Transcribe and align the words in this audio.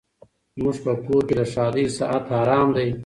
زموږ 0.57 0.77
په 0.85 0.91
کور 1.05 1.23
کي 1.27 1.33
د 1.39 1.41
ښادۍ 1.53 1.85
ساعت 1.97 2.23
حرام 2.35 2.67
دی 2.77 2.87